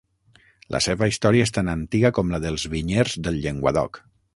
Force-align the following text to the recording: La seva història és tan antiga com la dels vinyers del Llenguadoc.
La 0.75 0.81
seva 0.85 1.09
història 1.11 1.47
és 1.49 1.53
tan 1.59 1.71
antiga 1.75 2.13
com 2.19 2.35
la 2.37 2.43
dels 2.49 2.67
vinyers 2.77 3.23
del 3.29 3.43
Llenguadoc. 3.47 4.07